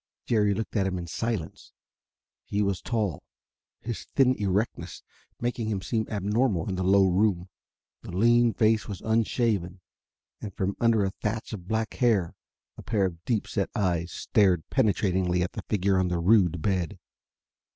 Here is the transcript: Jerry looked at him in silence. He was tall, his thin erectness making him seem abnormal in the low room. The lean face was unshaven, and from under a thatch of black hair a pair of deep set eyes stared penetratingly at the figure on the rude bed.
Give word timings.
Jerry 0.25 0.55
looked 0.55 0.75
at 0.75 0.87
him 0.87 0.97
in 0.97 1.05
silence. 1.05 1.73
He 2.43 2.63
was 2.63 2.81
tall, 2.81 3.21
his 3.81 4.07
thin 4.15 4.33
erectness 4.33 5.03
making 5.39 5.67
him 5.67 5.83
seem 5.83 6.07
abnormal 6.09 6.67
in 6.67 6.73
the 6.73 6.83
low 6.83 7.05
room. 7.07 7.49
The 8.01 8.09
lean 8.09 8.51
face 8.55 8.87
was 8.87 9.01
unshaven, 9.01 9.79
and 10.41 10.55
from 10.55 10.75
under 10.79 11.05
a 11.05 11.11
thatch 11.21 11.53
of 11.53 11.67
black 11.67 11.93
hair 11.93 12.33
a 12.77 12.81
pair 12.81 13.05
of 13.05 13.23
deep 13.25 13.45
set 13.47 13.69
eyes 13.75 14.11
stared 14.11 14.63
penetratingly 14.71 15.43
at 15.43 15.51
the 15.51 15.61
figure 15.69 15.99
on 15.99 16.07
the 16.07 16.17
rude 16.17 16.63
bed. 16.63 16.97